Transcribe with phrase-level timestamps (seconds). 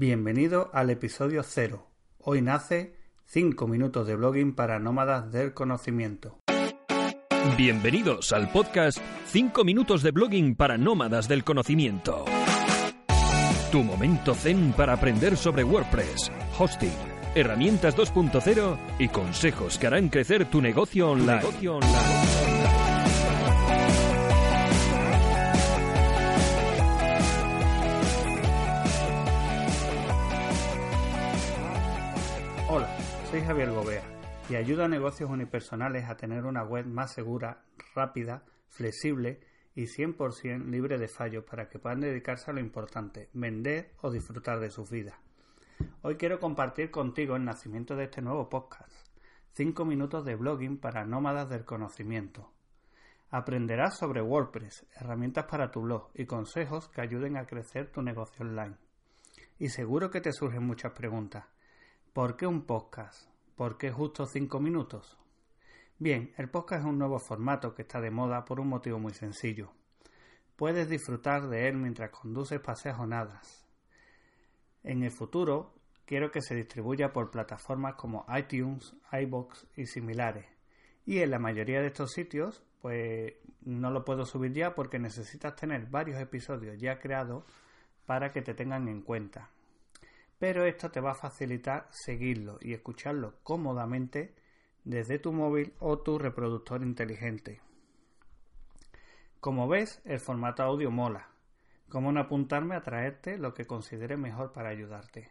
[0.00, 1.86] Bienvenido al episodio 0.
[2.20, 2.96] Hoy nace
[3.26, 6.38] 5 minutos de blogging para nómadas del conocimiento.
[7.58, 12.24] Bienvenidos al podcast 5 minutos de blogging para nómadas del conocimiento.
[13.70, 16.96] Tu momento zen para aprender sobre WordPress, hosting,
[17.34, 21.40] herramientas 2.0 y consejos que harán crecer tu negocio online.
[21.40, 22.59] Negocio online.
[33.30, 34.02] Soy Javier Gobea
[34.48, 37.62] y ayudo a negocios unipersonales a tener una web más segura,
[37.94, 39.38] rápida, flexible
[39.76, 44.58] y 100% libre de fallos para que puedan dedicarse a lo importante, vender o disfrutar
[44.58, 45.14] de sus vidas.
[46.02, 48.90] Hoy quiero compartir contigo el nacimiento de este nuevo podcast,
[49.52, 52.50] 5 minutos de blogging para nómadas del conocimiento.
[53.30, 58.44] Aprenderás sobre WordPress, herramientas para tu blog y consejos que ayuden a crecer tu negocio
[58.44, 58.74] online.
[59.56, 61.44] Y seguro que te surgen muchas preguntas.
[62.12, 63.30] ¿Por qué un podcast?
[63.54, 65.16] ¿Por qué justo 5 minutos?
[65.96, 69.14] Bien, el podcast es un nuevo formato que está de moda por un motivo muy
[69.14, 69.70] sencillo.
[70.56, 73.64] Puedes disfrutar de él mientras conduces paseas o nadas.
[74.82, 75.72] En el futuro,
[76.04, 80.46] quiero que se distribuya por plataformas como iTunes, iBox y similares.
[81.06, 85.54] Y en la mayoría de estos sitios, pues no lo puedo subir ya porque necesitas
[85.54, 87.44] tener varios episodios ya creados
[88.04, 89.48] para que te tengan en cuenta
[90.40, 94.34] pero esto te va a facilitar seguirlo y escucharlo cómodamente
[94.84, 97.60] desde tu móvil o tu reproductor inteligente.
[99.38, 101.28] Como ves, el formato audio mola.
[101.90, 105.30] Como no apuntarme a traerte lo que considere mejor para ayudarte.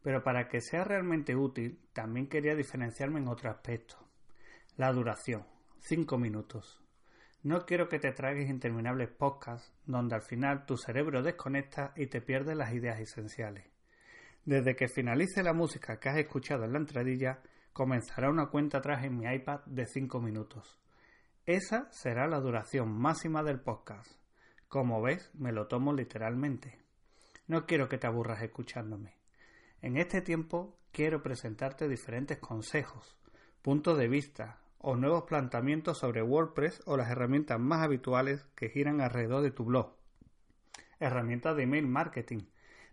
[0.00, 3.96] Pero para que sea realmente útil, también quería diferenciarme en otro aspecto.
[4.78, 5.44] La duración,
[5.80, 6.82] 5 minutos.
[7.42, 12.22] No quiero que te tragues interminables podcasts donde al final tu cerebro desconecta y te
[12.22, 13.75] pierdes las ideas esenciales.
[14.46, 17.40] Desde que finalice la música que has escuchado en la entradilla,
[17.72, 20.78] comenzará una cuenta atrás en mi iPad de 5 minutos.
[21.44, 24.08] Esa será la duración máxima del podcast.
[24.68, 26.78] Como ves, me lo tomo literalmente.
[27.48, 29.16] No quiero que te aburras escuchándome.
[29.82, 33.16] En este tiempo quiero presentarte diferentes consejos,
[33.62, 39.00] puntos de vista o nuevos planteamientos sobre WordPress o las herramientas más habituales que giran
[39.00, 39.96] alrededor de tu blog.
[41.00, 42.42] Herramientas de email marketing,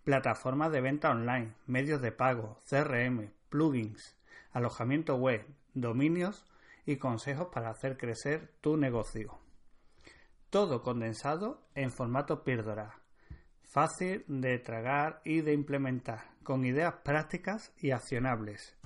[0.04, 4.16] plataformas de venta online, medios de pago, CRM, plugins,
[4.52, 6.46] alojamiento web, dominios
[6.86, 9.40] y consejos para hacer crecer tu negocio.
[10.50, 13.00] Todo condensado en formato píldora,
[13.64, 18.78] fácil de tragar y de implementar, con ideas prácticas y accionables.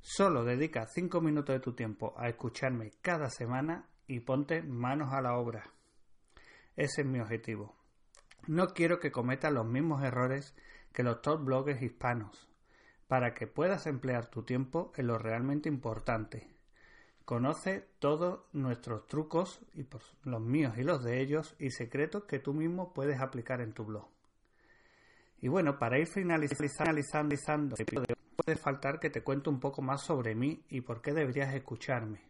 [0.00, 5.20] Solo dedica 5 minutos de tu tiempo a escucharme cada semana y ponte manos a
[5.20, 5.64] la obra.
[6.76, 7.81] Ese es mi objetivo.
[8.46, 10.54] No quiero que cometas los mismos errores
[10.92, 12.48] que los top bloggers hispanos,
[13.06, 16.48] para que puedas emplear tu tiempo en lo realmente importante.
[17.24, 19.86] Conoce todos nuestros trucos, y
[20.24, 23.84] los míos y los de ellos, y secretos que tú mismo puedes aplicar en tu
[23.84, 24.08] blog.
[25.40, 27.76] Y bueno, para ir finalizando,
[28.44, 32.22] puede faltar que te cuente un poco más sobre mí y por qué deberías escucharme.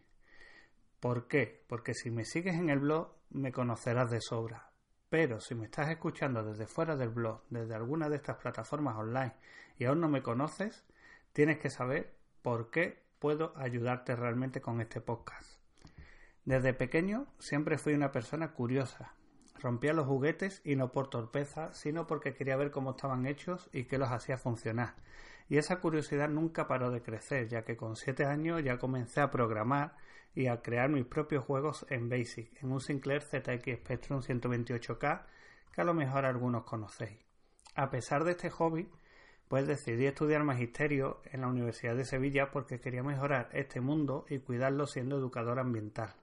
[0.99, 1.63] ¿Por qué?
[1.67, 4.72] Porque si me sigues en el blog me conocerás de sobra,
[5.13, 9.33] pero si me estás escuchando desde fuera del blog, desde alguna de estas plataformas online
[9.77, 10.85] y aún no me conoces,
[11.33, 15.59] tienes que saber por qué puedo ayudarte realmente con este podcast.
[16.45, 19.13] Desde pequeño siempre fui una persona curiosa.
[19.59, 23.83] Rompía los juguetes y no por torpeza, sino porque quería ver cómo estaban hechos y
[23.83, 24.95] qué los hacía funcionar.
[25.49, 29.29] Y esa curiosidad nunca paró de crecer, ya que con siete años ya comencé a
[29.29, 29.95] programar
[30.33, 35.25] y a crear mis propios juegos en BASIC, en un Sinclair ZX Spectrum 128K
[35.73, 37.19] que a lo mejor algunos conocéis.
[37.75, 38.89] A pesar de este hobby,
[39.47, 44.39] pues decidí estudiar magisterio en la Universidad de Sevilla porque quería mejorar este mundo y
[44.39, 46.13] cuidarlo siendo educador ambiental.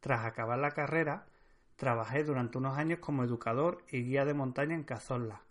[0.00, 1.26] Tras acabar la carrera,
[1.76, 5.42] trabajé durante unos años como educador y guía de montaña en Cazorla,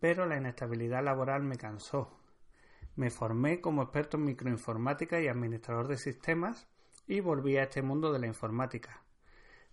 [0.00, 2.17] pero la inestabilidad laboral me cansó.
[2.98, 6.66] Me formé como experto en microinformática y administrador de sistemas
[7.06, 9.04] y volví a este mundo de la informática.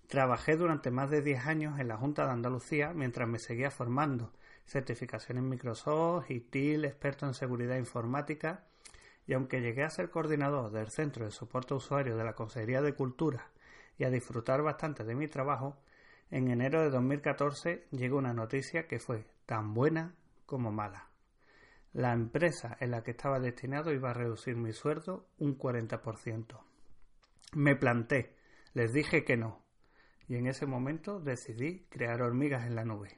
[0.08, 4.32] Trabajé durante más de 10 años en la Junta de Andalucía mientras me seguía formando,
[4.68, 8.66] certificación en Microsoft, ITIL, experto en seguridad informática,
[9.26, 12.84] y aunque llegué a ser coordinador del Centro de Soporte a Usuarios de la Consejería
[12.84, 13.50] de Cultura
[13.98, 15.82] y a disfrutar bastante de mi trabajo,
[16.30, 20.14] en enero de 2014 llegó una noticia que fue tan buena
[20.46, 21.15] como mala.
[21.96, 26.60] La empresa en la que estaba destinado iba a reducir mi sueldo un 40%.
[27.54, 28.36] Me planté,
[28.74, 29.64] les dije que no,
[30.28, 33.18] y en ese momento decidí crear hormigas en la nube.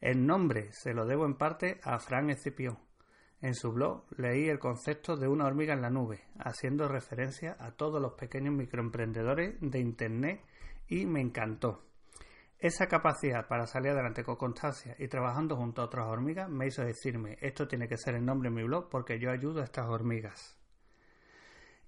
[0.00, 2.78] El nombre se lo debo en parte a Fran Escipión.
[3.42, 7.72] En su blog leí el concepto de una hormiga en la nube, haciendo referencia a
[7.72, 10.40] todos los pequeños microemprendedores de Internet
[10.88, 11.84] y me encantó.
[12.62, 16.84] Esa capacidad para salir adelante con constancia y trabajando junto a otras hormigas me hizo
[16.84, 19.88] decirme esto tiene que ser el nombre de mi blog porque yo ayudo a estas
[19.88, 20.56] hormigas.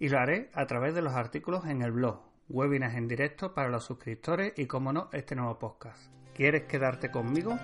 [0.00, 3.68] Y lo haré a través de los artículos en el blog, webinars en directo para
[3.68, 6.10] los suscriptores y como no este nuevo podcast.
[6.34, 7.56] ¿Quieres quedarte conmigo?